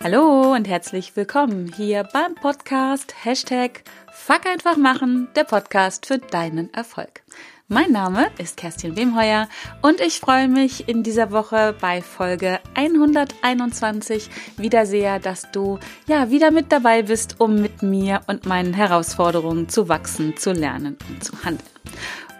[0.00, 3.82] Hallo und herzlich willkommen hier beim Podcast Hashtag
[4.12, 7.22] Fuck einfach machen, der Podcast für deinen Erfolg.
[7.66, 9.48] Mein Name ist Kerstin Wemheuer
[9.82, 16.30] und ich freue mich in dieser Woche bei Folge 121 wieder sehr, dass du ja
[16.30, 21.24] wieder mit dabei bist, um mit mir und meinen Herausforderungen zu wachsen, zu lernen und
[21.24, 21.68] zu handeln.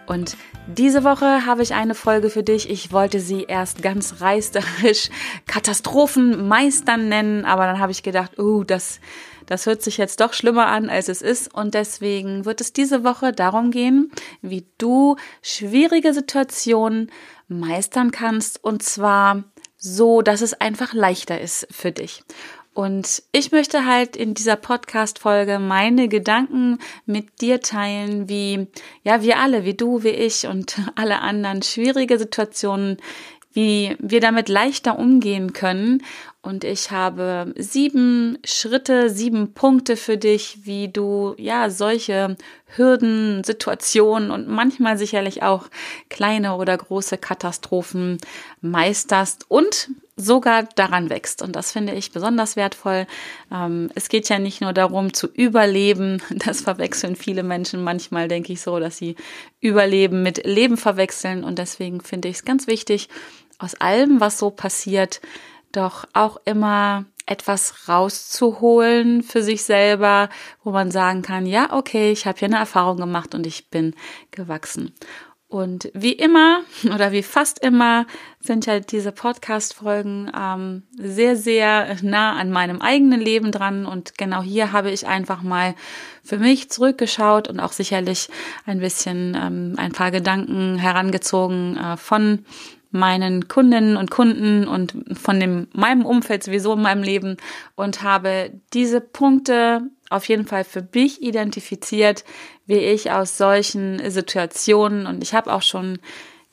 [0.07, 0.37] Und
[0.69, 2.69] diese Woche habe ich eine Folge für dich.
[2.69, 5.09] Ich wollte sie erst ganz reißerisch
[5.47, 8.99] Katastrophenmeistern nennen, aber dann habe ich gedacht, oh, das,
[9.47, 11.51] das hört sich jetzt doch schlimmer an, als es ist.
[11.53, 14.11] Und deswegen wird es diese Woche darum gehen,
[14.43, 17.11] wie du schwierige Situationen
[17.47, 19.43] meistern kannst und zwar
[19.75, 22.23] so, dass es einfach leichter ist für dich.
[22.79, 28.67] Und ich möchte halt in dieser Podcast-Folge meine Gedanken mit dir teilen, wie,
[29.03, 32.95] ja, wir alle, wie du, wie ich und alle anderen schwierige Situationen,
[33.51, 36.03] wie wir damit leichter umgehen können.
[36.41, 42.37] Und ich habe sieben Schritte, sieben Punkte für dich, wie du, ja, solche
[42.77, 45.67] Hürden, Situationen und manchmal sicherlich auch
[46.09, 48.19] kleine oder große Katastrophen
[48.61, 51.41] meisterst und sogar daran wächst.
[51.41, 53.05] Und das finde ich besonders wertvoll.
[53.51, 56.21] Ähm, es geht ja nicht nur darum zu überleben.
[56.45, 59.15] Das verwechseln viele Menschen manchmal, denke ich so, dass sie
[59.59, 61.43] Überleben mit Leben verwechseln.
[61.43, 63.09] Und deswegen finde ich es ganz wichtig,
[63.57, 65.19] aus allem, was so passiert,
[65.71, 70.29] doch auch immer etwas rauszuholen für sich selber,
[70.63, 73.93] wo man sagen kann, ja, okay, ich habe hier eine Erfahrung gemacht und ich bin
[74.31, 74.93] gewachsen.
[75.49, 76.61] Und wie immer
[76.93, 78.05] oder wie fast immer
[78.39, 83.85] sind ja diese Podcast-Folgen ähm, sehr, sehr nah an meinem eigenen Leben dran.
[83.85, 85.73] Und genau hier habe ich einfach mal
[86.23, 88.29] für mich zurückgeschaut und auch sicherlich
[88.65, 92.45] ein bisschen ähm, ein paar Gedanken herangezogen äh, von
[92.91, 97.37] meinen Kundinnen und Kunden und von dem, meinem Umfeld sowieso in meinem Leben
[97.75, 102.23] und habe diese Punkte auf jeden Fall für mich identifiziert,
[102.65, 105.99] wie ich aus solchen Situationen und ich habe auch schon,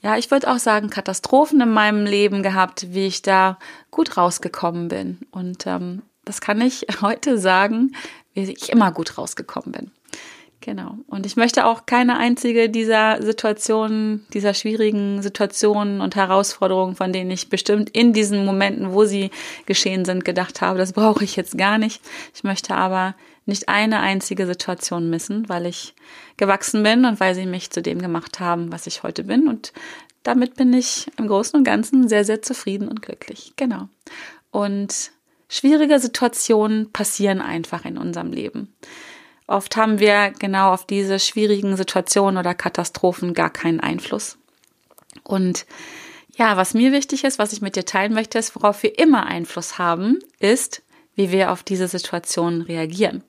[0.02, 3.58] ja, ich würde auch sagen, Katastrophen in meinem Leben gehabt, wie ich da
[3.90, 5.18] gut rausgekommen bin.
[5.30, 7.92] Und ähm, das kann ich heute sagen,
[8.34, 9.90] wie ich immer gut rausgekommen bin.
[10.66, 10.98] Genau.
[11.06, 17.30] Und ich möchte auch keine einzige dieser Situationen, dieser schwierigen Situationen und Herausforderungen, von denen
[17.30, 19.30] ich bestimmt in diesen Momenten, wo sie
[19.66, 22.02] geschehen sind, gedacht habe, das brauche ich jetzt gar nicht.
[22.34, 25.94] Ich möchte aber nicht eine einzige Situation missen, weil ich
[26.36, 29.46] gewachsen bin und weil sie mich zu dem gemacht haben, was ich heute bin.
[29.46, 29.72] Und
[30.24, 33.52] damit bin ich im Großen und Ganzen sehr, sehr zufrieden und glücklich.
[33.54, 33.88] Genau.
[34.50, 35.12] Und
[35.48, 38.74] schwierige Situationen passieren einfach in unserem Leben.
[39.46, 44.38] Oft haben wir genau auf diese schwierigen Situationen oder Katastrophen gar keinen Einfluss.
[45.22, 45.66] Und
[46.36, 49.26] ja, was mir wichtig ist, was ich mit dir teilen möchte, ist, worauf wir immer
[49.26, 50.82] Einfluss haben, ist,
[51.14, 53.22] wie wir auf diese Situation reagieren.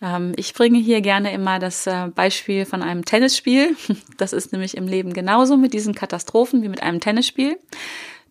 [0.00, 3.76] Ähm, ich bringe hier gerne immer das äh, Beispiel von einem Tennisspiel.
[4.16, 7.56] Das ist nämlich im Leben genauso mit diesen Katastrophen wie mit einem Tennisspiel.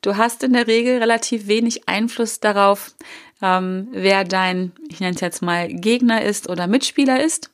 [0.01, 2.93] Du hast in der Regel relativ wenig Einfluss darauf,
[3.41, 7.51] ähm, wer dein, ich nenne es jetzt mal, Gegner ist oder Mitspieler ist.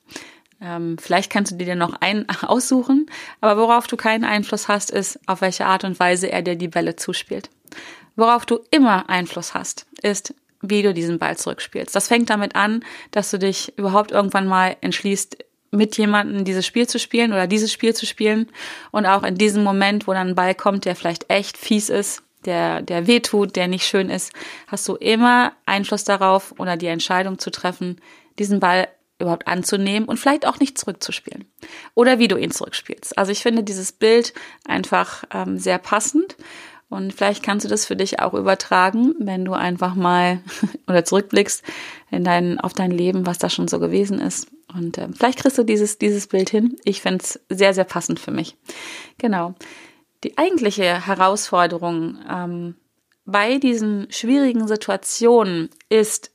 [0.61, 3.07] Ähm, vielleicht kannst du dir noch einen aussuchen,
[3.41, 6.69] aber worauf du keinen Einfluss hast, ist, auf welche Art und Weise er dir die
[6.69, 7.49] Bälle zuspielt.
[8.15, 11.95] Worauf du immer Einfluss hast, ist, wie du diesen Ball zurückspielst.
[11.95, 15.37] Das fängt damit an, dass du dich überhaupt irgendwann mal entschließt,
[15.71, 18.47] mit jemandem dieses Spiel zu spielen oder dieses Spiel zu spielen.
[18.91, 22.23] Und auch in diesem Moment, wo dann ein Ball kommt, der vielleicht echt fies ist,
[22.45, 24.31] der, der wehtut, der nicht schön ist,
[24.67, 28.01] hast du immer Einfluss darauf oder die Entscheidung zu treffen,
[28.39, 28.87] diesen Ball
[29.19, 31.45] überhaupt anzunehmen und vielleicht auch nicht zurückzuspielen.
[31.95, 33.17] Oder wie du ihn zurückspielst.
[33.17, 34.33] Also ich finde dieses Bild
[34.65, 36.35] einfach ähm, sehr passend.
[36.89, 40.41] Und vielleicht kannst du das für dich auch übertragen, wenn du einfach mal
[40.87, 41.63] oder zurückblickst
[42.11, 44.47] in dein, auf dein Leben, was da schon so gewesen ist.
[44.73, 46.75] Und äh, vielleicht kriegst du dieses, dieses Bild hin.
[46.83, 48.57] Ich finde es sehr, sehr passend für mich.
[49.17, 49.55] Genau.
[50.23, 52.75] Die eigentliche Herausforderung ähm,
[53.25, 56.31] bei diesen schwierigen Situationen ist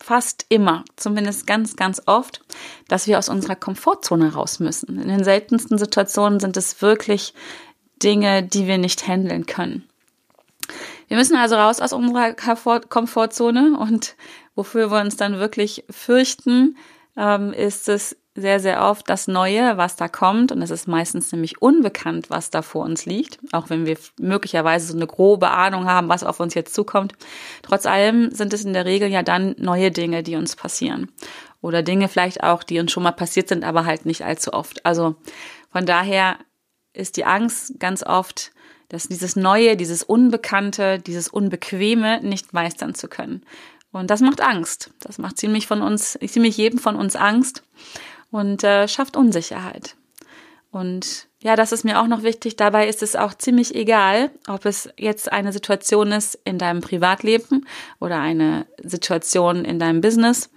[0.00, 2.40] fast immer, zumindest ganz, ganz oft,
[2.88, 5.00] dass wir aus unserer Komfortzone raus müssen.
[5.00, 7.34] In den seltensten Situationen sind es wirklich
[8.02, 9.88] Dinge, die wir nicht handeln können.
[11.08, 14.16] Wir müssen also raus aus unserer Komfortzone und
[14.54, 16.76] wofür wir uns dann wirklich fürchten,
[17.16, 20.50] ähm, ist es sehr, sehr oft das Neue, was da kommt.
[20.50, 23.38] Und es ist meistens nämlich unbekannt, was da vor uns liegt.
[23.52, 27.12] Auch wenn wir möglicherweise so eine grobe Ahnung haben, was auf uns jetzt zukommt.
[27.62, 31.12] Trotz allem sind es in der Regel ja dann neue Dinge, die uns passieren.
[31.60, 34.84] Oder Dinge vielleicht auch, die uns schon mal passiert sind, aber halt nicht allzu oft.
[34.84, 35.14] Also
[35.70, 36.36] von daher
[36.92, 38.50] ist die Angst ganz oft,
[38.88, 43.44] dass dieses Neue, dieses Unbekannte, dieses Unbequeme nicht meistern zu können.
[43.92, 44.90] Und das macht Angst.
[45.00, 47.62] Das macht ziemlich von uns, ziemlich jedem von uns Angst
[48.30, 49.96] und äh, schafft Unsicherheit.
[50.70, 52.56] Und ja, das ist mir auch noch wichtig.
[52.56, 57.66] Dabei ist es auch ziemlich egal, ob es jetzt eine Situation ist in deinem Privatleben
[58.00, 60.50] oder eine Situation in deinem Business.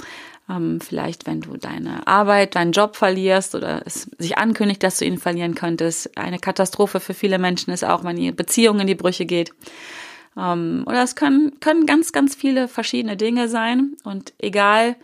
[0.49, 5.05] Ähm, vielleicht, wenn du deine Arbeit, deinen Job verlierst oder es sich ankündigt, dass du
[5.05, 6.17] ihn verlieren könntest.
[6.17, 9.53] Eine Katastrophe für viele Menschen ist auch, wenn die Beziehung in die Brüche geht.
[10.37, 13.97] Ähm, oder es können, können ganz, ganz viele verschiedene Dinge sein.
[14.03, 14.95] Und egal,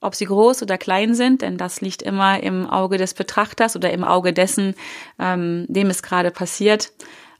[0.00, 3.92] ob sie groß oder klein sind, denn das liegt immer im Auge des Betrachters oder
[3.92, 4.74] im Auge dessen,
[5.18, 6.92] ähm, dem es gerade passiert.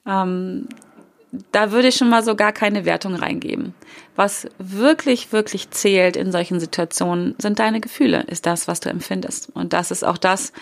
[0.07, 0.69] Ähm,
[1.53, 3.75] da würde ich schon mal so gar keine Wertung reingeben.
[4.17, 9.51] Was wirklich, wirklich zählt in solchen Situationen, sind deine Gefühle, ist das, was du empfindest.
[9.55, 10.53] Und das ist auch das,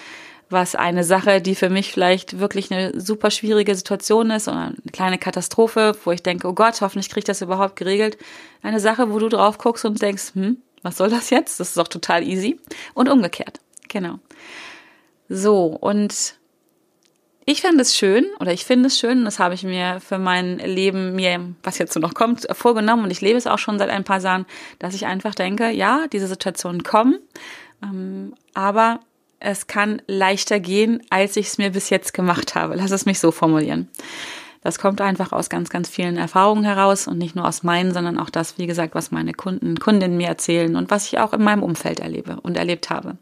[0.50, 4.92] was eine Sache, die für mich vielleicht wirklich eine super schwierige Situation ist oder eine
[4.92, 8.16] kleine Katastrophe, wo ich denke, oh Gott, hoffentlich kriege ich das überhaupt geregelt.
[8.62, 11.60] Eine Sache, wo du drauf guckst und denkst, hm, was soll das jetzt?
[11.60, 12.60] Das ist doch total easy.
[12.94, 13.60] Und umgekehrt.
[13.88, 14.18] Genau.
[15.28, 16.38] So, und
[17.50, 20.58] ich fände es schön, oder ich finde es schön, das habe ich mir für mein
[20.58, 23.88] Leben, mir, was jetzt so noch kommt, vorgenommen und ich lebe es auch schon seit
[23.88, 24.44] ein paar Jahren,
[24.78, 27.18] dass ich einfach denke, ja, diese Situationen kommen,
[27.82, 29.00] ähm, aber
[29.40, 32.74] es kann leichter gehen, als ich es mir bis jetzt gemacht habe.
[32.74, 33.88] Lass es mich so formulieren.
[34.68, 38.18] Das kommt einfach aus ganz, ganz vielen Erfahrungen heraus und nicht nur aus meinen, sondern
[38.18, 41.42] auch das, wie gesagt, was meine Kunden, Kundinnen mir erzählen und was ich auch in
[41.42, 43.16] meinem Umfeld erlebe und erlebt habe.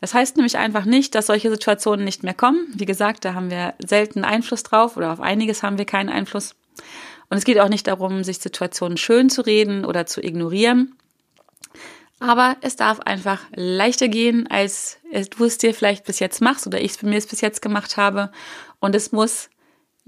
[0.00, 2.66] Das heißt nämlich einfach nicht, dass solche Situationen nicht mehr kommen.
[2.74, 6.56] Wie gesagt, da haben wir selten Einfluss drauf oder auf einiges haben wir keinen Einfluss.
[7.30, 10.96] Und es geht auch nicht darum, sich Situationen schön zu reden oder zu ignorieren.
[12.18, 14.98] Aber es darf einfach leichter gehen, als
[15.36, 17.96] du es dir vielleicht bis jetzt machst oder ich es mir es bis jetzt gemacht
[17.96, 18.32] habe.
[18.80, 19.50] Und es muss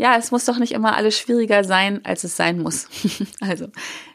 [0.00, 2.88] ja, es muss doch nicht immer alles schwieriger sein, als es sein muss.
[3.41, 3.67] also,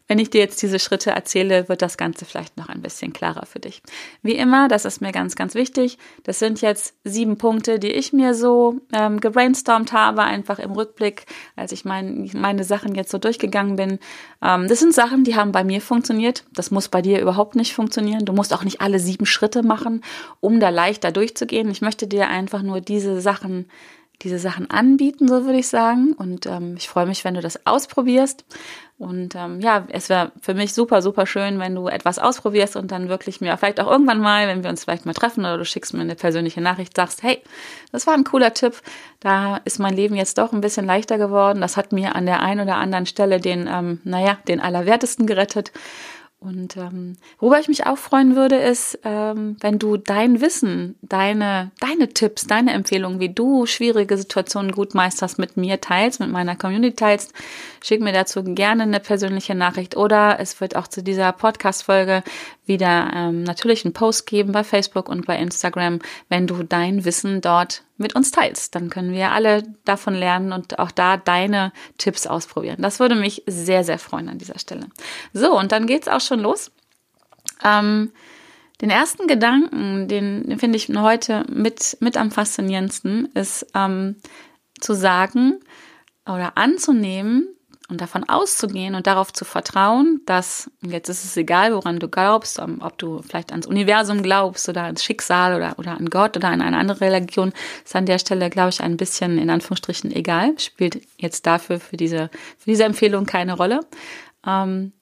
[0.08, 3.46] wenn ich dir jetzt diese Schritte erzähle, wird das Ganze vielleicht noch ein bisschen klarer
[3.46, 3.84] für dich.
[4.24, 6.00] Wie immer, das ist mir ganz, ganz wichtig.
[6.24, 11.28] Das sind jetzt sieben Punkte, die ich mir so ähm, gebrainstormt habe, einfach im Rückblick,
[11.56, 14.00] als ich mein, meine Sachen jetzt so durchgegangen bin.
[14.42, 16.46] Ähm, das sind Sachen, die haben bei mir funktioniert.
[16.52, 18.26] Das muss bei dir überhaupt nicht funktionieren.
[18.26, 20.02] Du musst auch nicht alle sieben Schritte machen,
[20.40, 21.70] um da leichter durchzugehen.
[21.70, 23.68] Ich möchte dir einfach nur diese Sachen
[24.22, 26.14] diese Sachen anbieten, so würde ich sagen.
[26.14, 28.46] Und ähm, ich freue mich, wenn du das ausprobierst.
[28.98, 32.92] Und ähm, ja, es wäre für mich super, super schön, wenn du etwas ausprobierst und
[32.92, 35.66] dann wirklich mir vielleicht auch irgendwann mal, wenn wir uns vielleicht mal treffen oder du
[35.66, 37.42] schickst mir eine persönliche Nachricht, sagst, hey,
[37.92, 38.82] das war ein cooler Tipp.
[39.20, 41.60] Da ist mein Leben jetzt doch ein bisschen leichter geworden.
[41.60, 45.74] Das hat mir an der einen oder anderen Stelle den, ähm, naja, den Allerwertesten gerettet.
[46.46, 51.72] Und ähm, worüber ich mich auch freuen würde, ist, ähm, wenn du dein Wissen, deine,
[51.80, 56.56] deine Tipps, deine Empfehlungen, wie du schwierige Situationen gut meisterst, mit mir teilst, mit meiner
[56.56, 57.34] Community teilst.
[57.82, 62.22] Schick mir dazu gerne eine persönliche Nachricht oder es wird auch zu dieser Podcast-Folge
[62.66, 67.42] wieder ähm, natürlich einen Post geben bei Facebook und bei Instagram, wenn du dein Wissen
[67.42, 68.76] dort mit uns teilst.
[68.76, 72.82] Dann können wir alle davon lernen und auch da deine Tipps ausprobieren.
[72.82, 74.88] Das würde mich sehr, sehr freuen an dieser Stelle.
[75.34, 76.72] So, und dann geht's auch schon los.
[77.64, 78.12] Ähm,
[78.82, 84.18] den ersten Gedanken, den, den finde ich heute mit, mit am faszinierendsten, ist ähm,
[84.82, 85.62] zu sagen
[86.26, 87.48] oder anzunehmen,
[87.88, 92.60] und davon auszugehen und darauf zu vertrauen, dass, jetzt ist es egal, woran du glaubst,
[92.60, 96.62] ob du vielleicht ans Universum glaubst oder ans Schicksal oder, oder an Gott oder an
[96.62, 101.02] eine andere Religion, ist an der Stelle, glaube ich, ein bisschen in Anführungsstrichen egal, spielt
[101.18, 103.82] jetzt dafür für diese, für diese Empfehlung keine Rolle.
[104.46, 104.94] Ähm,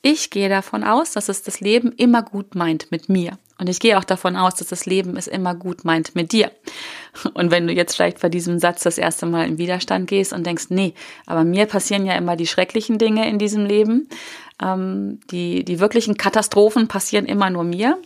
[0.00, 3.38] ich gehe davon aus, dass es das Leben immer gut meint mit mir.
[3.58, 6.50] Und ich gehe auch davon aus, dass das Leben es immer gut meint mit dir.
[7.34, 10.44] Und wenn du jetzt vielleicht bei diesem Satz das erste Mal in Widerstand gehst und
[10.44, 10.94] denkst, nee,
[11.26, 14.08] aber mir passieren ja immer die schrecklichen Dinge in diesem Leben,
[14.60, 17.98] ähm, die, die wirklichen Katastrophen passieren immer nur mir,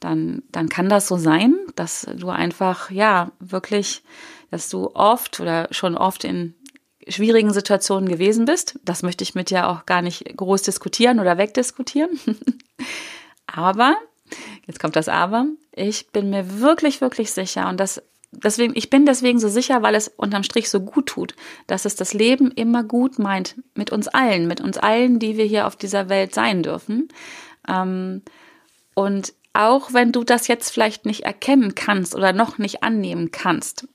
[0.00, 4.02] dann, dann kann das so sein, dass du einfach, ja, wirklich,
[4.50, 6.54] dass du oft oder schon oft in
[7.08, 8.78] schwierigen Situationen gewesen bist.
[8.84, 12.18] Das möchte ich mit dir auch gar nicht groß diskutieren oder wegdiskutieren.
[13.46, 13.96] aber,
[14.66, 18.02] jetzt kommt das Aber, ich bin mir wirklich, wirklich sicher und das
[18.42, 21.34] deswegen, ich bin deswegen so sicher, weil es unterm Strich so gut tut,
[21.66, 25.44] dass es das Leben immer gut meint mit uns allen, mit uns allen, die wir
[25.44, 27.08] hier auf dieser Welt sein dürfen.
[27.68, 28.22] Ähm,
[28.94, 33.86] und auch wenn du das jetzt vielleicht nicht erkennen kannst oder noch nicht annehmen kannst,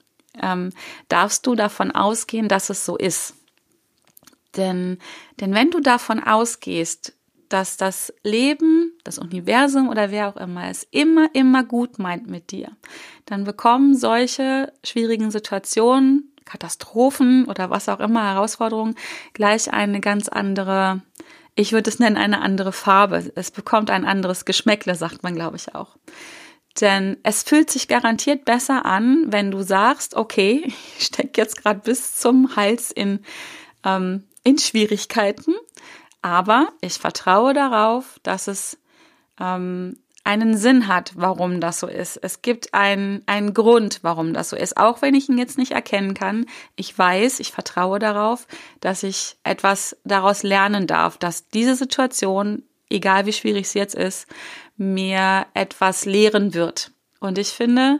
[0.42, 0.72] ähm,
[1.10, 3.36] darfst du davon ausgehen, dass es so ist.
[4.56, 4.98] Denn,
[5.40, 7.14] denn wenn du davon ausgehst,
[7.50, 12.52] dass das Leben, das Universum oder wer auch immer es immer, immer gut meint mit
[12.52, 12.72] dir,
[13.26, 18.96] dann bekommen solche schwierigen Situationen, Katastrophen oder was auch immer, Herausforderungen
[19.34, 21.02] gleich eine ganz andere
[21.60, 23.34] ich würde es nennen, eine andere Farbe.
[23.36, 25.98] Es bekommt ein anderes Geschmäckle, sagt man, glaube ich, auch.
[26.80, 30.64] Denn es fühlt sich garantiert besser an, wenn du sagst, okay,
[30.98, 33.20] ich stecke jetzt gerade bis zum Hals in,
[33.84, 35.54] ähm, in Schwierigkeiten,
[36.22, 38.78] aber ich vertraue darauf, dass es
[39.40, 42.18] ähm, einen Sinn hat, warum das so ist.
[42.18, 44.78] Es gibt einen, einen Grund, warum das so ist.
[44.78, 46.46] Auch wenn ich ihn jetzt nicht erkennen kann.
[46.76, 48.46] Ich weiß, ich vertraue darauf,
[48.82, 54.28] dass ich etwas daraus lernen darf, dass diese Situation, egal wie schwierig sie jetzt ist,
[54.78, 56.92] mir etwas lehren wird.
[57.20, 58.00] Und ich finde,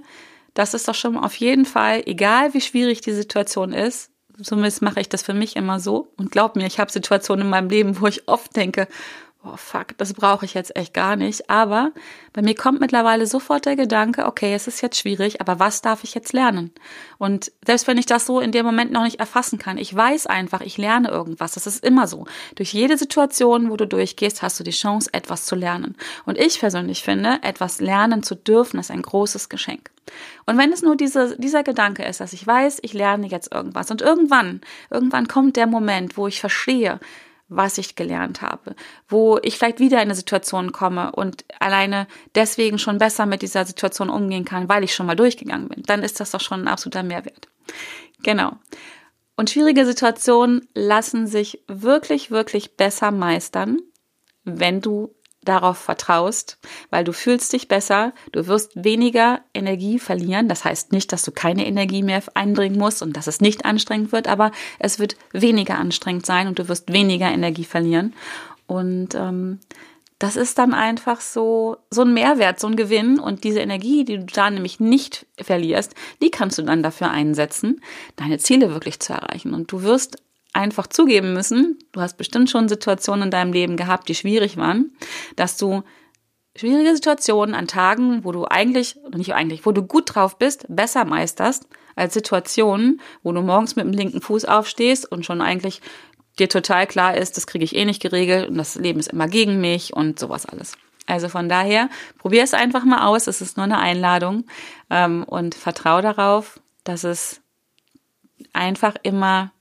[0.54, 4.12] das ist doch schon auf jeden Fall, egal wie schwierig die Situation ist,
[4.44, 6.12] zumindest mache ich das für mich immer so.
[6.18, 8.88] Und glaub mir, ich habe Situationen in meinem Leben, wo ich oft denke,
[9.44, 11.50] oh fuck, das brauche ich jetzt echt gar nicht.
[11.50, 11.92] Aber
[12.34, 16.04] bei mir kommt mittlerweile sofort der Gedanke, okay, es ist jetzt schwierig, aber was darf
[16.04, 16.72] ich jetzt lernen?
[17.18, 20.28] Und selbst wenn ich das so in dem Moment noch nicht erfassen kann, ich weiß
[20.28, 21.54] einfach, ich lerne irgendwas.
[21.54, 22.26] Das ist immer so.
[22.56, 25.96] Durch jede Situation, wo du durchgehst, hast du die Chance, etwas zu lernen.
[26.26, 29.92] Und ich persönlich finde, etwas lernen zu dürfen, ist ein großes Geschenk.
[30.46, 33.92] Und wenn es nur diese, dieser Gedanke ist, dass ich weiß, ich lerne jetzt irgendwas
[33.92, 37.00] und irgendwann, irgendwann kommt der Moment, wo ich verstehe,
[37.50, 38.76] was ich gelernt habe,
[39.08, 43.66] wo ich vielleicht wieder in eine Situation komme und alleine deswegen schon besser mit dieser
[43.66, 46.68] Situation umgehen kann, weil ich schon mal durchgegangen bin, dann ist das doch schon ein
[46.68, 47.48] absoluter Mehrwert.
[48.24, 48.54] Genau.
[49.36, 53.80] Und schwierige Situationen lassen sich wirklich, wirklich besser meistern,
[54.44, 56.58] wenn du darauf vertraust,
[56.90, 60.48] weil du fühlst dich besser, du wirst weniger Energie verlieren.
[60.48, 64.12] Das heißt nicht, dass du keine Energie mehr einbringen musst und dass es nicht anstrengend
[64.12, 68.14] wird, aber es wird weniger anstrengend sein und du wirst weniger Energie verlieren.
[68.68, 69.60] Und ähm,
[70.20, 73.20] das ist dann einfach so, so ein Mehrwert, so ein Gewinn.
[73.20, 77.82] Und diese Energie, die du da nämlich nicht verlierst, die kannst du dann dafür einsetzen,
[78.18, 79.54] deine Ziele wirklich zu erreichen.
[79.54, 80.18] Und du wirst
[80.54, 84.92] einfach zugeben müssen, du hast bestimmt schon Situationen in deinem Leben gehabt, die schwierig waren,
[85.36, 85.84] dass du
[86.56, 91.06] schwierige Situationen an Tagen, wo du eigentlich, nicht eigentlich, wo du gut drauf bist, besser
[91.06, 95.82] meisterst, als Situationen, wo du morgens mit dem linken Fuß aufstehst und schon eigentlich
[96.40, 99.28] dir total klar ist, das kriege ich eh nicht geregelt und das Leben ist immer
[99.28, 100.74] gegen mich und sowas alles.
[101.06, 104.46] Also von daher, probier es einfach mal aus, es ist nur eine Einladung
[104.90, 107.42] ähm, und vertraue darauf, dass es
[108.54, 109.52] einfach immer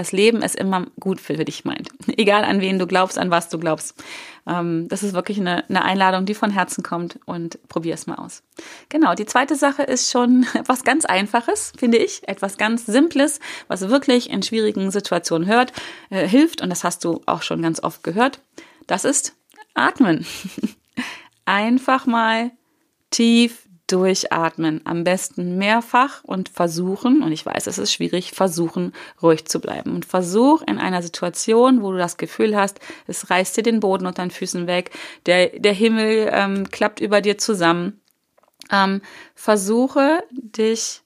[0.00, 1.90] das Leben ist immer gut für dich meint.
[2.16, 4.02] Egal an wen du glaubst, an was du glaubst.
[4.46, 8.14] Ähm, das ist wirklich eine, eine Einladung, die von Herzen kommt und probier es mal
[8.14, 8.42] aus.
[8.88, 12.26] Genau, die zweite Sache ist schon etwas ganz Einfaches, finde ich.
[12.26, 15.74] Etwas ganz Simples, was wirklich in schwierigen Situationen hört,
[16.08, 16.62] äh, hilft.
[16.62, 18.40] Und das hast du auch schon ganz oft gehört.
[18.86, 19.36] Das ist
[19.74, 20.24] Atmen.
[21.44, 22.52] Einfach mal
[23.10, 24.80] tief durchatmen.
[24.84, 28.92] Am besten mehrfach und versuchen, und ich weiß, es ist schwierig, versuchen,
[29.22, 29.94] ruhig zu bleiben.
[29.94, 34.06] Und versuch in einer Situation, wo du das Gefühl hast, es reißt dir den Boden
[34.06, 34.90] unter den Füßen weg,
[35.26, 38.00] der, der Himmel ähm, klappt über dir zusammen.
[38.70, 39.00] Ähm,
[39.34, 41.02] versuche dich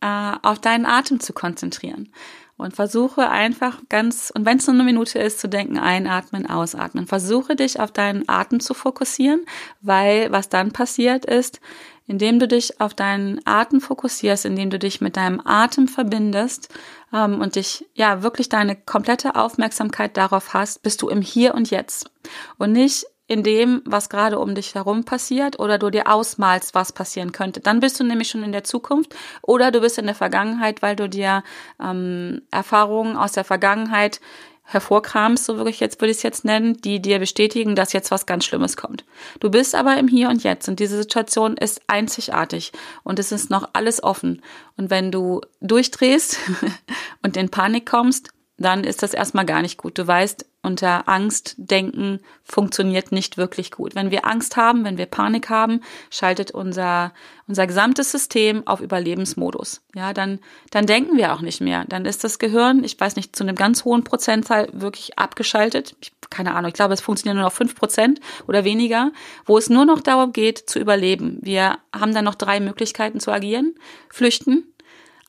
[0.00, 2.12] äh, auf deinen Atem zu konzentrieren
[2.58, 7.06] und versuche einfach ganz, und wenn es nur eine Minute ist, zu denken, einatmen, ausatmen.
[7.06, 9.46] Versuche dich auf deinen Atem zu fokussieren,
[9.80, 11.60] weil was dann passiert ist,
[12.08, 16.74] indem du dich auf deinen Atem fokussierst, indem du dich mit deinem Atem verbindest
[17.12, 21.70] ähm, und dich ja wirklich deine komplette Aufmerksamkeit darauf hast, bist du im Hier und
[21.70, 22.10] Jetzt
[22.56, 26.92] und nicht in dem, was gerade um dich herum passiert oder du dir ausmalst, was
[26.92, 27.60] passieren könnte.
[27.60, 30.96] Dann bist du nämlich schon in der Zukunft oder du bist in der Vergangenheit, weil
[30.96, 31.44] du dir
[31.78, 34.22] ähm, Erfahrungen aus der Vergangenheit
[34.68, 38.26] hervorkramst, so wirklich jetzt würde ich es jetzt nennen, die dir bestätigen, dass jetzt was
[38.26, 39.04] ganz Schlimmes kommt.
[39.40, 42.72] Du bist aber im Hier und Jetzt und diese Situation ist einzigartig
[43.02, 44.42] und es ist noch alles offen.
[44.76, 46.38] Und wenn du durchdrehst
[47.22, 49.96] und in Panik kommst, dann ist das erstmal gar nicht gut.
[49.98, 53.94] Du weißt, unter Angst denken funktioniert nicht wirklich gut.
[53.94, 57.14] Wenn wir Angst haben, wenn wir Panik haben, schaltet unser,
[57.46, 59.80] unser gesamtes System auf Überlebensmodus.
[59.94, 61.84] Ja, dann, dann denken wir auch nicht mehr.
[61.88, 65.94] Dann ist das Gehirn, ich weiß nicht, zu einem ganz hohen Prozentzahl wirklich abgeschaltet.
[66.00, 69.12] Ich, keine Ahnung, ich glaube, es funktioniert nur noch fünf Prozent oder weniger,
[69.46, 71.38] wo es nur noch darum geht, zu überleben.
[71.40, 73.76] Wir haben dann noch drei Möglichkeiten zu agieren.
[74.10, 74.74] Flüchten,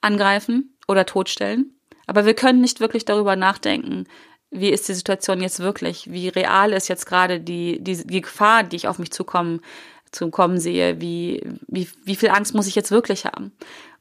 [0.01, 1.75] angreifen oder totstellen.
[2.10, 4.08] Aber wir können nicht wirklich darüber nachdenken,
[4.50, 6.12] wie ist die Situation jetzt wirklich?
[6.12, 9.62] Wie real ist jetzt gerade die, die, die Gefahr, die ich auf mich zukommen,
[10.12, 11.00] zukommen sehe?
[11.00, 13.51] Wie, wie, wie viel Angst muss ich jetzt wirklich haben?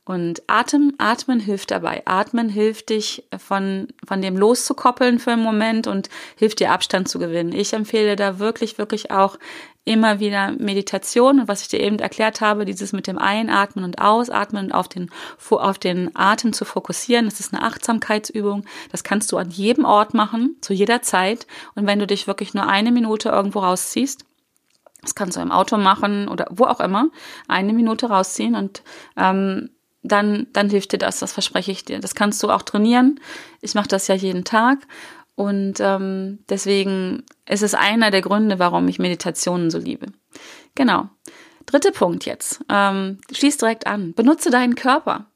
[0.08, 2.00] Und Atem, Atmen hilft dabei.
[2.06, 7.18] Atmen hilft dich von, von dem loszukoppeln für einen Moment und hilft dir Abstand zu
[7.18, 7.52] gewinnen.
[7.52, 9.38] Ich empfehle da wirklich, wirklich auch
[9.84, 13.98] immer wieder Meditation und was ich dir eben erklärt habe, dieses mit dem Einatmen und
[13.98, 15.10] Ausatmen und auf den,
[15.50, 17.26] auf den Atem zu fokussieren.
[17.26, 18.64] Das ist eine Achtsamkeitsübung.
[18.90, 21.46] Das kannst du an jedem Ort machen, zu jeder Zeit.
[21.74, 24.24] Und wenn du dich wirklich nur eine Minute irgendwo rausziehst,
[25.02, 27.10] das kannst du im Auto machen oder wo auch immer,
[27.46, 28.82] eine Minute rausziehen und
[29.18, 29.68] ähm,
[30.02, 31.98] dann, dann hilft dir das, das verspreche ich dir.
[31.98, 33.20] Das kannst du auch trainieren.
[33.60, 34.86] Ich mache das ja jeden Tag.
[35.34, 40.06] Und ähm, deswegen ist es einer der Gründe, warum ich Meditationen so liebe.
[40.74, 41.08] Genau.
[41.66, 42.64] Dritter Punkt jetzt.
[42.68, 44.14] Ähm, schließ direkt an.
[44.14, 45.26] Benutze deinen Körper.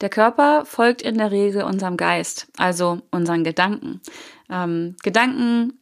[0.00, 4.00] Der Körper folgt in der Regel unserem Geist, also unseren Gedanken.
[4.48, 5.80] Ähm, Gedanken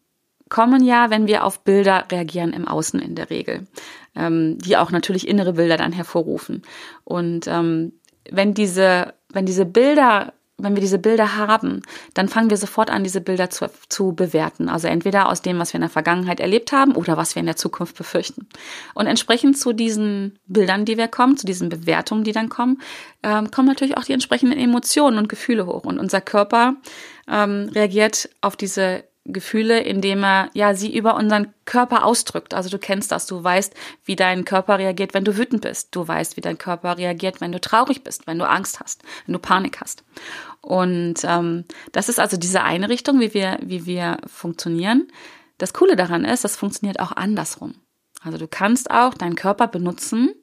[0.49, 3.67] kommen ja, wenn wir auf Bilder reagieren im Außen in der Regel,
[4.17, 6.63] ähm, die auch natürlich innere Bilder dann hervorrufen.
[7.05, 7.93] Und ähm,
[8.31, 11.83] wenn diese, wenn diese Bilder wenn wir diese Bilder haben,
[12.15, 14.71] dann fangen wir sofort an, diese Bilder zu, zu bewerten.
[14.71, 17.47] Also entweder aus dem, was wir in der Vergangenheit erlebt haben oder was wir in
[17.47, 18.49] der Zukunft befürchten.
[18.95, 22.81] Und entsprechend zu diesen Bildern, die wir kommen, zu diesen Bewertungen, die dann kommen,
[23.23, 25.85] ähm, kommen natürlich auch die entsprechenden Emotionen und Gefühle hoch.
[25.85, 26.77] Und unser Körper
[27.29, 32.55] ähm, reagiert auf diese Gefühle, indem er ja sie über unseren Körper ausdrückt.
[32.55, 35.95] Also du kennst das, du weißt, wie dein Körper reagiert, wenn du wütend bist.
[35.95, 39.33] Du weißt, wie dein Körper reagiert, wenn du traurig bist, wenn du Angst hast, wenn
[39.33, 40.05] du Panik hast.
[40.61, 45.09] Und ähm, das ist also diese eine Richtung, wie wir, wie wir funktionieren.
[45.59, 47.75] Das Coole daran ist, das funktioniert auch andersrum.
[48.23, 50.35] Also du kannst auch deinen Körper benutzen,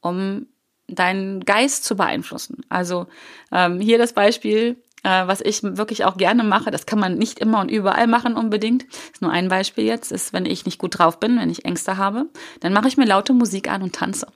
[0.00, 0.46] um
[0.88, 2.64] deinen Geist zu beeinflussen.
[2.68, 3.06] Also
[3.52, 7.38] ähm, hier das Beispiel, äh, was ich wirklich auch gerne mache, das kann man nicht
[7.38, 8.84] immer und überall machen unbedingt.
[9.12, 11.96] Ist nur ein Beispiel jetzt, ist, wenn ich nicht gut drauf bin, wenn ich Ängste
[11.96, 12.26] habe,
[12.60, 14.26] dann mache ich mir laute Musik an und tanze.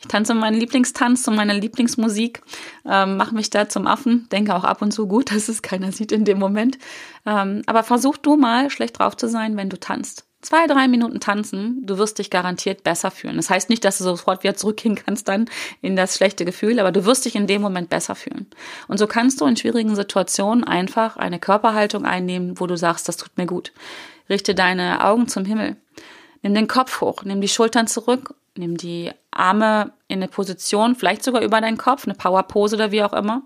[0.00, 2.42] Ich tanze meinen Lieblingstanz zu meiner Lieblingsmusik,
[2.86, 5.92] ähm, mache mich da zum Affen, denke auch ab und zu gut, dass es keiner
[5.92, 6.78] sieht in dem Moment.
[7.26, 11.20] Ähm, aber versuch du mal schlecht drauf zu sein, wenn du tanzt zwei, drei Minuten
[11.20, 13.36] tanzen, du wirst dich garantiert besser fühlen.
[13.36, 15.50] Das heißt nicht, dass du sofort wieder zurückgehen kannst dann
[15.82, 18.46] in das schlechte Gefühl, aber du wirst dich in dem Moment besser fühlen.
[18.86, 23.16] Und so kannst du in schwierigen Situationen einfach eine Körperhaltung einnehmen, wo du sagst, das
[23.16, 23.72] tut mir gut.
[24.30, 25.76] Richte deine Augen zum Himmel.
[26.42, 31.22] Nimm den Kopf hoch, nimm die Schultern zurück Nimm die Arme in eine Position, vielleicht
[31.22, 33.42] sogar über deinen Kopf, eine Powerpose oder wie auch immer,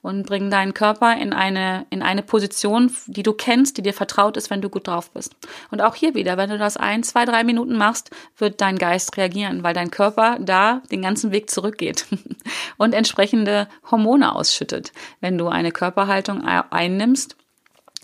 [0.00, 4.36] und bring deinen Körper in eine, in eine Position, die du kennst, die dir vertraut
[4.36, 5.34] ist, wenn du gut drauf bist.
[5.70, 9.16] Und auch hier wieder, wenn du das ein, zwei, drei Minuten machst, wird dein Geist
[9.16, 12.06] reagieren, weil dein Körper da den ganzen Weg zurückgeht
[12.76, 17.36] und entsprechende Hormone ausschüttet, wenn du eine Körperhaltung einnimmst,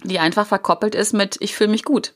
[0.03, 2.15] die einfach verkoppelt ist mit ich fühle mich gut.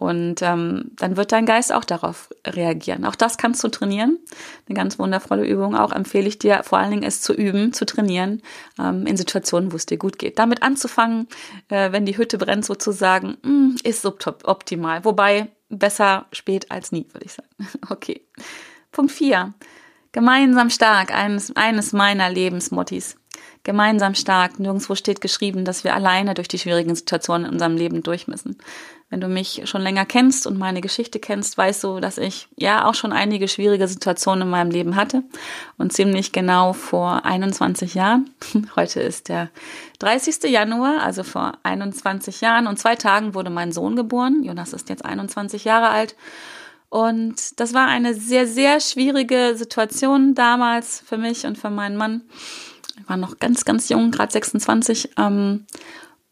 [0.00, 3.04] Und ähm, dann wird dein Geist auch darauf reagieren.
[3.04, 4.18] Auch das kannst du trainieren.
[4.66, 7.84] Eine ganz wundervolle Übung auch empfehle ich dir, vor allen Dingen es zu üben, zu
[7.84, 8.40] trainieren,
[8.78, 10.38] ähm, in Situationen, wo es dir gut geht.
[10.38, 11.28] Damit anzufangen,
[11.68, 15.04] äh, wenn die Hütte brennt sozusagen, mh, hm, ist suboptimal.
[15.04, 17.48] Wobei besser spät als nie, würde ich sagen.
[17.90, 18.22] Okay.
[18.92, 19.52] Punkt 4.
[20.12, 23.16] Gemeinsam stark, eines, eines meiner Lebensmottis
[23.64, 24.58] gemeinsam stark.
[24.58, 28.56] Nirgendwo steht geschrieben, dass wir alleine durch die schwierigen Situationen in unserem Leben durch müssen.
[29.10, 32.84] Wenn du mich schon länger kennst und meine Geschichte kennst, weißt du, dass ich ja
[32.84, 35.24] auch schon einige schwierige Situationen in meinem Leben hatte
[35.78, 38.30] und ziemlich genau vor 21 Jahren.
[38.76, 39.50] Heute ist der
[39.98, 40.44] 30.
[40.44, 44.44] Januar, also vor 21 Jahren und zwei Tagen wurde mein Sohn geboren.
[44.44, 46.14] Jonas ist jetzt 21 Jahre alt.
[46.88, 52.22] Und das war eine sehr, sehr schwierige Situation damals für mich und für meinen Mann.
[53.00, 55.10] Ich war noch ganz, ganz jung, gerade 26.
[55.16, 55.66] Ähm,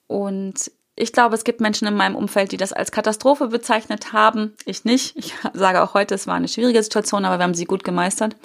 [0.07, 4.55] und ich glaube, es gibt Menschen in meinem Umfeld, die das als Katastrophe bezeichnet haben.
[4.65, 5.17] Ich nicht.
[5.17, 8.37] Ich sage auch heute, es war eine schwierige Situation, aber wir haben sie gut gemeistert.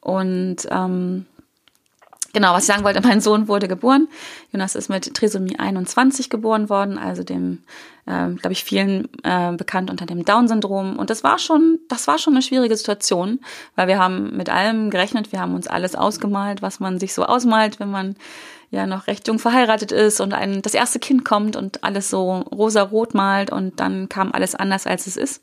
[0.00, 1.26] Und ähm,
[2.32, 4.08] genau, was ich sagen wollte, mein Sohn wurde geboren.
[4.52, 7.62] Jonas ist mit Trisomie 21 geboren worden, also dem,
[8.06, 10.98] äh, glaube ich, vielen äh, bekannt unter dem Down-Syndrom.
[10.98, 13.40] Und das war schon, das war schon eine schwierige Situation,
[13.76, 17.24] weil wir haben mit allem gerechnet, wir haben uns alles ausgemalt, was man sich so
[17.24, 18.16] ausmalt, wenn man
[18.70, 22.32] ja noch recht jung verheiratet ist und ein, das erste Kind kommt und alles so
[22.32, 25.42] rosa-rot malt und dann kam alles anders, als es ist.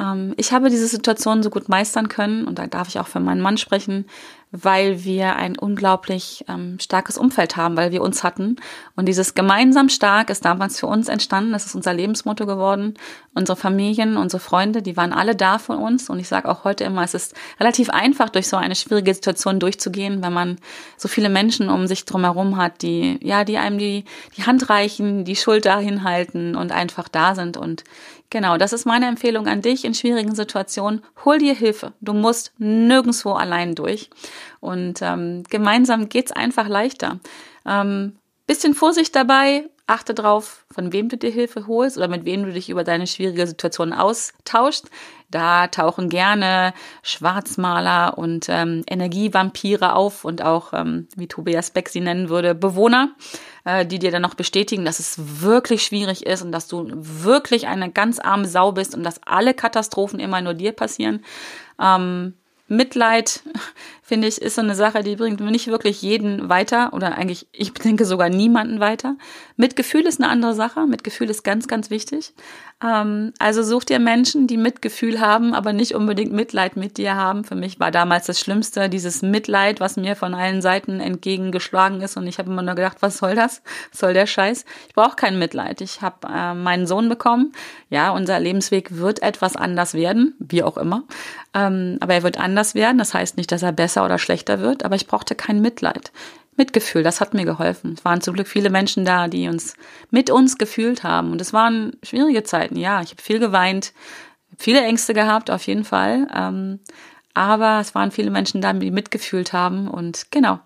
[0.00, 3.20] Ähm, ich habe diese Situation so gut meistern können und da darf ich auch für
[3.20, 4.06] meinen Mann sprechen,
[4.52, 8.56] weil wir ein unglaublich ähm, starkes Umfeld haben, weil wir uns hatten.
[8.94, 11.52] Und dieses gemeinsam stark ist damals für uns entstanden.
[11.52, 12.94] Das ist unser Lebensmotto geworden.
[13.34, 16.08] Unsere Familien, unsere Freunde, die waren alle da für uns.
[16.08, 19.58] Und ich sage auch heute immer, es ist relativ einfach, durch so eine schwierige Situation
[19.58, 20.56] durchzugehen, wenn man
[20.96, 24.04] so viele Menschen um sich drumherum hat, die, ja, die einem die,
[24.36, 27.56] die Hand reichen, die Schulter hinhalten und einfach da sind.
[27.56, 27.82] Und
[28.30, 31.02] Genau, das ist meine Empfehlung an dich in schwierigen Situationen.
[31.24, 31.92] Hol dir Hilfe.
[32.00, 34.10] Du musst nirgendwo allein durch.
[34.60, 37.20] Und ähm, gemeinsam geht's einfach leichter.
[37.64, 42.44] Ähm, bisschen Vorsicht dabei, achte drauf, von wem du dir Hilfe holst oder mit wem
[42.44, 44.90] du dich über deine schwierige Situation austauschst.
[45.30, 52.00] Da tauchen gerne Schwarzmaler und ähm, Energievampire auf und auch, ähm, wie Tobias Beck sie
[52.00, 53.10] nennen würde, Bewohner,
[53.66, 57.66] äh, die dir dann noch bestätigen, dass es wirklich schwierig ist und dass du wirklich
[57.66, 61.24] eine ganz arme Sau bist und dass alle Katastrophen immer nur dir passieren.
[61.82, 62.34] Ähm,
[62.68, 63.42] Mitleid,
[64.06, 67.74] finde ich, ist so eine Sache, die bringt nicht wirklich jeden weiter oder eigentlich, ich
[67.74, 69.16] denke sogar niemanden weiter.
[69.56, 70.86] Mitgefühl ist eine andere Sache.
[70.86, 72.32] Mitgefühl ist ganz, ganz wichtig.
[72.80, 77.42] Ähm, also such dir Menschen, die Mitgefühl haben, aber nicht unbedingt Mitleid mit dir haben.
[77.42, 82.16] Für mich war damals das Schlimmste dieses Mitleid, was mir von allen Seiten entgegengeschlagen ist.
[82.16, 83.60] Und ich habe immer nur gedacht, was soll das?
[83.90, 84.64] Was soll der Scheiß?
[84.88, 85.80] Ich brauche kein Mitleid.
[85.80, 87.52] Ich habe äh, meinen Sohn bekommen.
[87.90, 91.02] Ja, unser Lebensweg wird etwas anders werden, wie auch immer.
[91.54, 92.98] Ähm, aber er wird anders werden.
[92.98, 96.12] Das heißt nicht, dass er besser oder schlechter wird, aber ich brauchte kein Mitleid.
[96.56, 97.94] Mitgefühl, das hat mir geholfen.
[97.98, 99.74] Es waren zum Glück viele Menschen da, die uns
[100.10, 101.32] mit uns gefühlt haben.
[101.32, 103.02] Und es waren schwierige Zeiten, ja.
[103.02, 103.92] Ich habe viel geweint,
[104.56, 106.26] viele Ängste gehabt, auf jeden Fall.
[106.34, 106.80] Ähm,
[107.34, 109.88] aber es waren viele Menschen da, die mitgefühlt haben.
[109.88, 110.58] Und genau.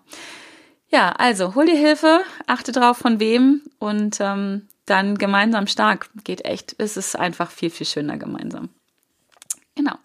[0.87, 6.09] Ja, also hol dir Hilfe, achte drauf von wem und ähm, dann gemeinsam stark.
[6.23, 6.75] Geht echt.
[6.77, 8.69] Es ist einfach viel, viel schöner gemeinsam.
[9.75, 9.95] Genau.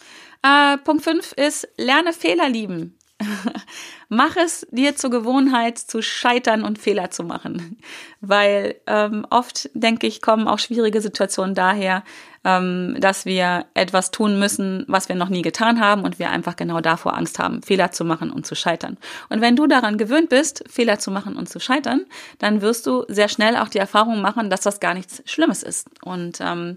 [0.42, 2.96] Äh, Punkt 5 ist, lerne Fehler lieben.
[4.08, 7.78] Mach es dir zur Gewohnheit, zu scheitern und Fehler zu machen.
[8.20, 12.04] Weil ähm, oft, denke ich, kommen auch schwierige Situationen daher,
[12.44, 16.56] ähm, dass wir etwas tun müssen, was wir noch nie getan haben und wir einfach
[16.56, 18.98] genau davor Angst haben, Fehler zu machen und zu scheitern.
[19.28, 22.04] Und wenn du daran gewöhnt bist, Fehler zu machen und zu scheitern,
[22.38, 25.88] dann wirst du sehr schnell auch die Erfahrung machen, dass das gar nichts Schlimmes ist.
[26.02, 26.76] Und ähm,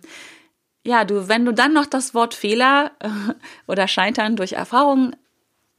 [0.86, 3.10] ja, du, wenn du dann noch das Wort Fehler äh,
[3.68, 5.16] oder Scheitern durch Erfahrung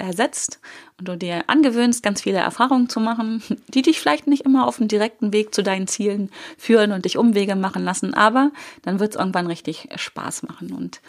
[0.01, 0.61] ersetzt
[0.99, 4.79] und du dir angewöhnst, ganz viele Erfahrungen zu machen, die dich vielleicht nicht immer auf
[4.79, 8.51] dem direkten Weg zu deinen Zielen führen und dich Umwege machen lassen, aber
[8.83, 10.73] dann wird es irgendwann richtig Spaß machen.
[10.73, 11.01] Und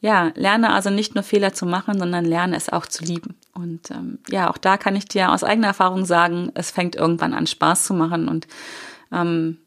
[0.00, 3.34] ja, lerne also nicht nur Fehler zu machen, sondern lerne es auch zu lieben.
[3.54, 7.34] Und ähm, ja, auch da kann ich dir aus eigener Erfahrung sagen, es fängt irgendwann
[7.34, 8.46] an Spaß zu machen und
[9.12, 9.58] ähm,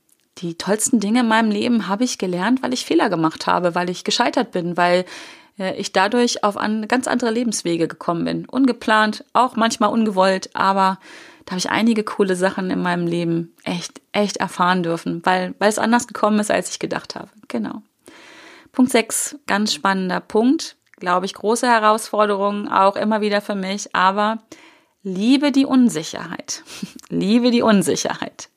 [0.42, 3.90] die tollsten Dinge in meinem Leben habe ich gelernt, weil ich Fehler gemacht habe, weil
[3.90, 5.06] ich gescheitert bin, weil
[5.60, 8.46] ich dadurch auf an ganz andere Lebenswege gekommen bin.
[8.46, 11.00] Ungeplant, auch manchmal ungewollt, aber
[11.46, 15.70] da habe ich einige coole Sachen in meinem Leben echt, echt erfahren dürfen, weil, weil
[15.70, 17.30] es anders gekommen ist, als ich gedacht habe.
[17.48, 17.82] Genau.
[18.72, 20.76] Punkt 6, ganz spannender Punkt.
[20.98, 24.40] Glaube ich, große Herausforderung, auch immer wieder für mich, aber
[25.02, 26.64] liebe die Unsicherheit.
[27.10, 28.50] liebe die Unsicherheit.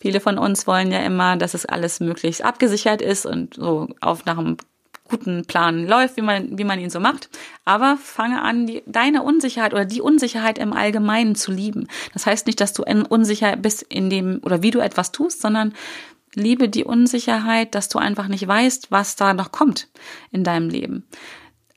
[0.00, 4.24] Viele von uns wollen ja immer, dass es alles möglichst abgesichert ist und so auf
[4.24, 4.56] nach einem
[5.10, 7.28] guten Plan läuft, wie man, wie man ihn so macht.
[7.64, 11.88] Aber fange an, die, deine Unsicherheit oder die Unsicherheit im Allgemeinen zu lieben.
[12.12, 15.74] Das heißt nicht, dass du unsicher bist in dem oder wie du etwas tust, sondern
[16.34, 19.88] liebe die Unsicherheit, dass du einfach nicht weißt, was da noch kommt
[20.30, 21.06] in deinem Leben.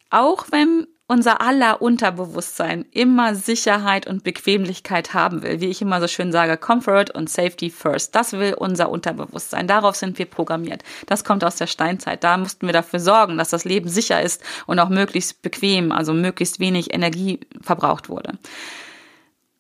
[0.09, 5.59] Auch wenn unser aller Unterbewusstsein immer Sicherheit und Bequemlichkeit haben will.
[5.59, 8.15] Wie ich immer so schön sage, Comfort und Safety first.
[8.15, 9.67] Das will unser Unterbewusstsein.
[9.67, 10.83] Darauf sind wir programmiert.
[11.05, 12.23] Das kommt aus der Steinzeit.
[12.23, 16.13] Da mussten wir dafür sorgen, dass das Leben sicher ist und auch möglichst bequem, also
[16.13, 18.37] möglichst wenig Energie verbraucht wurde.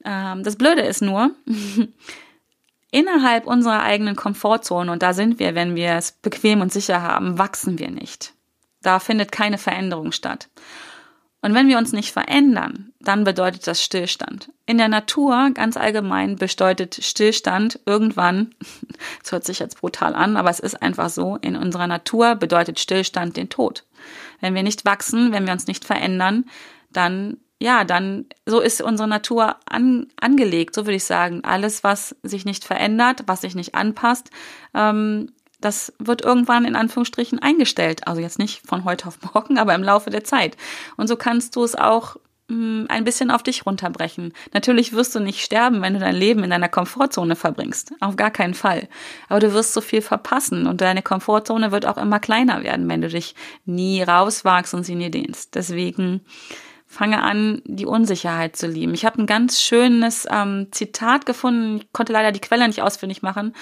[0.05, 1.31] Ähm, das Blöde ist nur,
[2.91, 7.37] innerhalb unserer eigenen Komfortzone, und da sind wir, wenn wir es bequem und sicher haben,
[7.37, 8.33] wachsen wir nicht.
[8.81, 10.49] Da findet keine Veränderung statt.
[11.43, 14.49] Und wenn wir uns nicht verändern, dann bedeutet das Stillstand.
[14.65, 18.55] In der Natur ganz allgemein bedeutet Stillstand irgendwann,
[19.23, 22.79] es hört sich jetzt brutal an, aber es ist einfach so, in unserer Natur bedeutet
[22.79, 23.83] Stillstand den Tod.
[24.39, 26.45] Wenn wir nicht wachsen, wenn wir uns nicht verändern,
[26.93, 31.43] dann ja, dann so ist unsere Natur an, angelegt, so würde ich sagen.
[31.43, 34.31] Alles, was sich nicht verändert, was sich nicht anpasst,
[34.73, 35.31] ähm,
[35.63, 38.07] das wird irgendwann in Anführungsstrichen eingestellt.
[38.07, 40.57] Also jetzt nicht von heute auf morgen, aber im Laufe der Zeit.
[40.97, 42.17] Und so kannst du es auch
[42.49, 44.33] hm, ein bisschen auf dich runterbrechen.
[44.53, 47.93] Natürlich wirst du nicht sterben, wenn du dein Leben in deiner Komfortzone verbringst.
[48.01, 48.89] Auf gar keinen Fall.
[49.29, 53.01] Aber du wirst so viel verpassen und deine Komfortzone wird auch immer kleiner werden, wenn
[53.01, 55.55] du dich nie rauswagst und sie nie dehnst.
[55.55, 56.21] Deswegen
[56.85, 58.93] fange an, die Unsicherheit zu lieben.
[58.93, 63.21] Ich habe ein ganz schönes ähm, Zitat gefunden, ich konnte leider die Quelle nicht ausfindig
[63.21, 63.55] machen.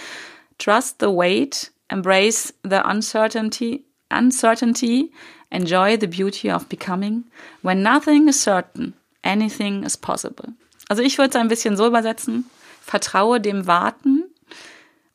[0.58, 5.12] Trust the wait embrace the uncertainty, uncertainty,
[5.50, 7.26] enjoy the beauty of becoming.
[7.62, 10.54] When nothing is certain, anything is possible.
[10.90, 12.46] Also ich würde es ein bisschen so übersetzen.
[12.82, 14.24] Vertraue dem Warten,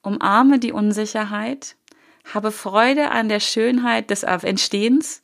[0.03, 1.75] umarme die Unsicherheit,
[2.33, 5.23] habe Freude an der Schönheit des Entstehens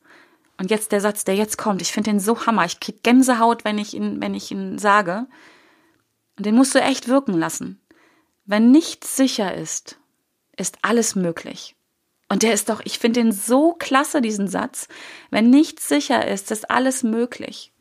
[0.62, 2.65] Und jetzt der Satz, der jetzt kommt, ich finde den so hammer.
[2.65, 5.27] Ich krieg Gänsehaut, wenn ich ihn, wenn ich ihn sage.
[6.37, 7.81] Und den musst du echt wirken lassen.
[8.45, 9.99] Wenn nichts sicher ist,
[10.62, 11.77] ist alles möglich.
[12.31, 14.88] Und der ist doch, ich finde den so klasse, diesen Satz.
[15.31, 17.75] Wenn nichts sicher ist, ist alles möglich.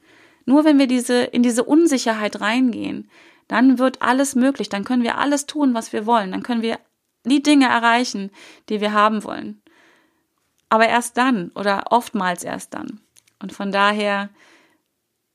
[0.45, 3.09] Nur wenn wir diese, in diese Unsicherheit reingehen,
[3.47, 4.67] dann wird alles möglich.
[4.67, 6.31] Dann können wir alles tun, was wir wollen.
[6.31, 6.79] Dann können wir
[7.23, 8.31] die Dinge erreichen,
[8.67, 9.61] die wir haben wollen.
[10.67, 12.99] Aber erst dann oder oftmals erst dann.
[13.39, 14.29] Und von daher,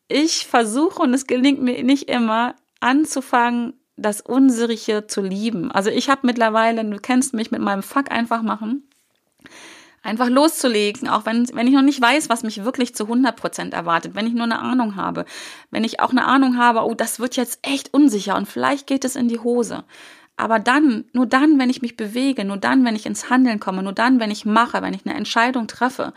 [0.09, 5.71] ich versuche, und es gelingt mir nicht immer, anzufangen, das Unsichere zu lieben.
[5.71, 8.89] Also ich habe mittlerweile, du kennst mich mit meinem Fuck einfach machen,
[10.03, 13.75] einfach loszulegen, auch wenn, wenn ich noch nicht weiß, was mich wirklich zu 100 Prozent
[13.75, 15.25] erwartet, wenn ich nur eine Ahnung habe,
[15.71, 19.05] wenn ich auch eine Ahnung habe, oh, das wird jetzt echt unsicher und vielleicht geht
[19.05, 19.85] es in die Hose.
[20.37, 23.83] Aber dann, nur dann, wenn ich mich bewege, nur dann, wenn ich ins Handeln komme,
[23.83, 26.13] nur dann, wenn ich mache, wenn ich eine Entscheidung treffe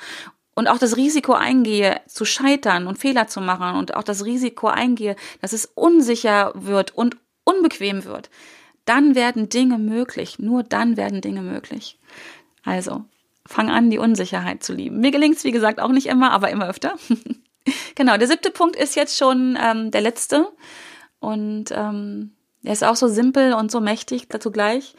[0.55, 4.67] und auch das Risiko eingehe, zu scheitern und Fehler zu machen und auch das Risiko
[4.67, 7.15] eingehe, dass es unsicher wird und
[7.49, 8.29] unbequem wird,
[8.85, 10.39] dann werden Dinge möglich.
[10.39, 11.99] Nur dann werden Dinge möglich.
[12.63, 13.05] Also,
[13.45, 14.99] fang an, die Unsicherheit zu lieben.
[14.99, 16.95] Mir gelingt es, wie gesagt, auch nicht immer, aber immer öfter.
[17.95, 20.47] genau, der siebte Punkt ist jetzt schon ähm, der letzte.
[21.19, 22.31] Und ähm,
[22.63, 24.95] er ist auch so simpel und so mächtig dazu gleich.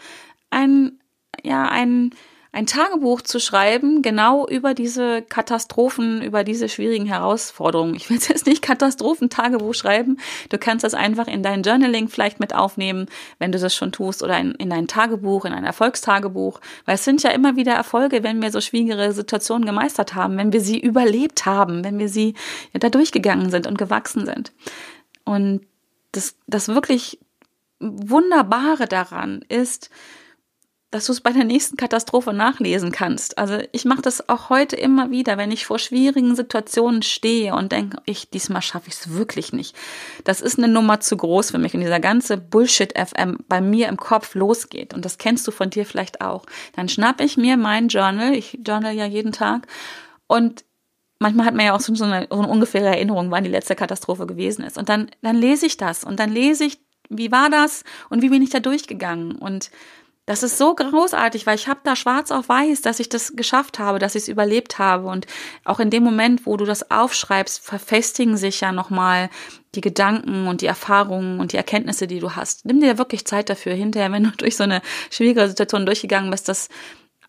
[0.51, 0.99] Ein,
[1.43, 2.11] ja, ein
[2.53, 7.95] ein Tagebuch zu schreiben, genau über diese Katastrophen, über diese schwierigen Herausforderungen.
[7.95, 10.19] Ich will jetzt nicht Katastrophentagebuch schreiben.
[10.49, 13.07] Du kannst das einfach in dein Journaling vielleicht mit aufnehmen,
[13.39, 16.61] wenn du das schon tust, oder in, in dein Tagebuch, in ein Erfolgstagebuch.
[16.87, 20.53] Weil es sind ja immer wieder Erfolge, wenn wir so schwierige Situationen gemeistert haben, wenn
[20.53, 22.35] wir sie überlebt haben, wenn wir sie
[22.73, 24.53] ja, da durchgegangen sind und gewachsen sind.
[25.25, 25.61] Und
[26.11, 27.21] das, das wirklich
[27.79, 29.91] Wunderbare daran ist,
[30.91, 33.39] dass du es bei der nächsten Katastrophe nachlesen kannst.
[33.39, 37.71] Also ich mache das auch heute immer wieder, wenn ich vor schwierigen Situationen stehe und
[37.71, 39.77] denke, ich diesmal schaffe ich es wirklich nicht.
[40.25, 43.89] Das ist eine Nummer zu groß für mich und dieser ganze Bullshit FM bei mir
[43.89, 46.45] im Kopf losgeht und das kennst du von dir vielleicht auch.
[46.75, 49.69] Dann schnapp ich mir mein Journal, ich journal ja jeden Tag
[50.27, 50.65] und
[51.21, 54.27] manchmal hat man ja auch so eine, so eine ungefähre Erinnerung, wann die letzte Katastrophe
[54.27, 57.85] gewesen ist und dann dann lese ich das und dann lese ich, wie war das
[58.09, 59.71] und wie bin ich da durchgegangen und
[60.31, 63.81] das ist so großartig, weil ich habe da schwarz auf weiß, dass ich das geschafft
[63.81, 65.09] habe, dass ich es überlebt habe.
[65.09, 65.27] Und
[65.65, 69.29] auch in dem Moment, wo du das aufschreibst, verfestigen sich ja nochmal
[69.75, 72.65] die Gedanken und die Erfahrungen und die Erkenntnisse, die du hast.
[72.65, 76.49] Nimm dir wirklich Zeit dafür hinterher, wenn du durch so eine schwierige Situation durchgegangen bist,
[76.49, 76.69] das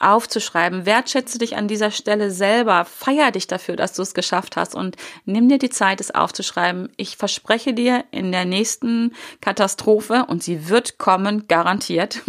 [0.03, 0.85] aufzuschreiben.
[0.85, 2.85] Wertschätze dich an dieser Stelle selber.
[2.85, 6.89] Feier dich dafür, dass du es geschafft hast und nimm dir die Zeit, es aufzuschreiben.
[6.97, 12.21] Ich verspreche dir in der nächsten Katastrophe, und sie wird kommen, garantiert,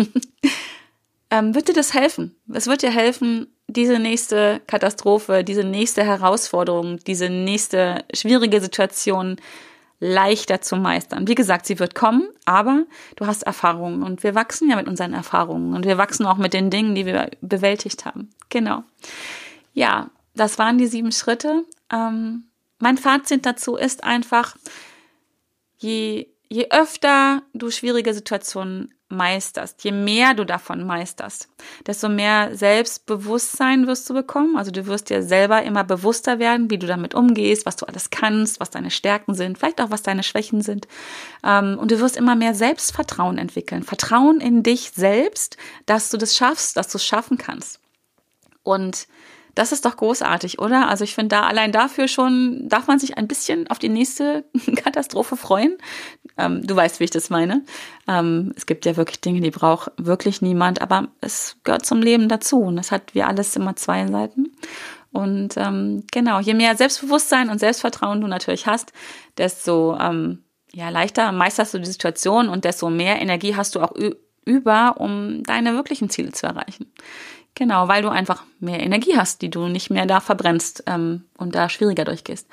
[1.31, 2.37] ähm, wird dir das helfen.
[2.53, 9.37] Es wird dir helfen, diese nächste Katastrophe, diese nächste Herausforderung, diese nächste schwierige Situation
[10.05, 11.29] leichter zu meistern.
[11.29, 15.15] Wie gesagt, sie wird kommen, aber du hast Erfahrungen und wir wachsen ja mit unseren
[15.15, 18.31] Erfahrungen und wir wachsen auch mit den Dingen, die wir bewältigt haben.
[18.49, 18.83] Genau.
[19.75, 21.65] Ja, das waren die sieben Schritte.
[21.93, 22.47] Ähm,
[22.81, 24.57] mein Fazit dazu ist einfach,
[25.79, 31.49] je, je öfter du schwierige Situationen meisterst, je mehr du davon meisterst,
[31.87, 34.57] desto mehr Selbstbewusstsein wirst du bekommen.
[34.57, 38.11] Also du wirst dir selber immer bewusster werden, wie du damit umgehst, was du alles
[38.11, 40.89] kannst, was deine Stärken sind, vielleicht auch was deine Schwächen sind.
[41.45, 43.83] Ähm, und du wirst immer mehr Selbstvertrauen entwickeln.
[43.83, 47.81] Vertrauen in dich selbst, dass du das schaffst, dass du es schaffen kannst.
[48.63, 49.07] Und
[49.55, 50.89] das ist doch großartig, oder?
[50.89, 54.45] Also ich finde da allein dafür schon darf man sich ein bisschen auf die nächste
[54.77, 55.77] Katastrophe freuen.
[56.39, 57.63] Ähm, du weißt, wie ich das meine.
[58.09, 62.29] Ähm, es gibt ja wirklich Dinge, die braucht wirklich niemand, aber es gehört zum Leben
[62.29, 64.53] dazu und es hat wie alles immer zwei Seiten.
[65.13, 68.93] Und ähm, genau, je mehr Selbstbewusstsein und Selbstvertrauen du natürlich hast,
[69.37, 73.93] desto ähm, ja, leichter meisterst du die Situation und desto mehr Energie hast du auch
[74.45, 76.93] über, um deine wirklichen Ziele zu erreichen.
[77.55, 81.55] Genau, weil du einfach mehr Energie hast, die du nicht mehr da verbrennst ähm, und
[81.55, 82.49] da schwieriger durchgehst.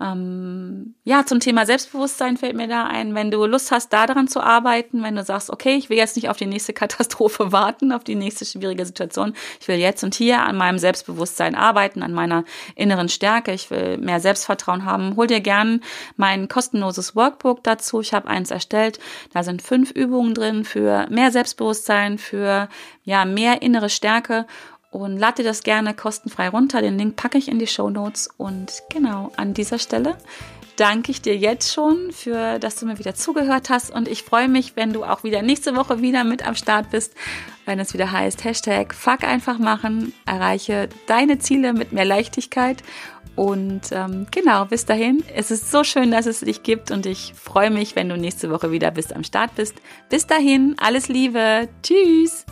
[0.00, 4.40] Ähm, ja, zum Thema Selbstbewusstsein fällt mir da ein, wenn du Lust hast, daran zu
[4.40, 8.02] arbeiten, wenn du sagst, okay, ich will jetzt nicht auf die nächste Katastrophe warten, auf
[8.02, 9.34] die nächste schwierige Situation.
[9.60, 13.52] Ich will jetzt und hier an meinem Selbstbewusstsein arbeiten, an meiner inneren Stärke.
[13.52, 15.16] Ich will mehr Selbstvertrauen haben.
[15.16, 15.82] Hol dir gern
[16.16, 18.00] mein kostenloses Workbook dazu.
[18.00, 18.98] Ich habe eins erstellt.
[19.34, 22.68] Da sind fünf Übungen drin für mehr Selbstbewusstsein, für
[23.04, 24.46] ja mehr innere Stärke
[24.90, 26.82] und lad dir das gerne kostenfrei runter.
[26.82, 28.28] Den Link packe ich in die Show Notes.
[28.36, 30.16] Und genau an dieser Stelle
[30.76, 33.90] danke ich dir jetzt schon für, dass du mir wieder zugehört hast.
[33.90, 37.14] Und ich freue mich, wenn du auch wieder nächste Woche wieder mit am Start bist,
[37.66, 42.82] wenn es wieder heißt Hashtag Fuck einfach machen, erreiche deine Ziele mit mehr Leichtigkeit.
[43.36, 47.32] Und ähm, genau, bis dahin, es ist so schön, dass es dich gibt und ich
[47.40, 49.76] freue mich, wenn du nächste Woche wieder bist am Start bist.
[50.08, 52.44] Bis dahin, alles Liebe, tschüss.